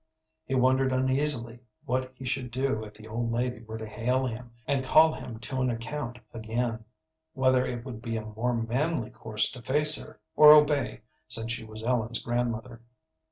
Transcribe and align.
He 0.45 0.55
wondered 0.55 0.91
uneasily 0.93 1.59
what 1.85 2.11
he 2.15 2.25
should 2.25 2.49
do 2.49 2.83
if 2.85 2.95
the 2.95 3.07
old 3.07 3.31
lady 3.31 3.61
were 3.61 3.77
to 3.77 3.85
hail 3.85 4.25
him 4.25 4.51
and 4.65 4.83
call 4.83 5.13
him 5.13 5.37
to 5.41 5.61
an 5.61 5.69
account 5.69 6.17
again, 6.33 6.85
whether 7.33 7.63
it 7.67 7.85
would 7.85 8.01
be 8.01 8.17
a 8.17 8.25
more 8.25 8.55
manly 8.55 9.11
course 9.11 9.51
to 9.51 9.61
face 9.61 10.01
her, 10.03 10.19
or 10.35 10.53
obey, 10.53 11.01
since 11.27 11.51
she 11.51 11.63
was 11.63 11.83
Ellen's 11.83 12.19
grandmother. 12.19 12.81